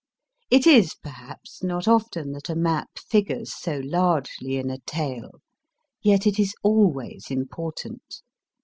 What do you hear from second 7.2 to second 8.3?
important.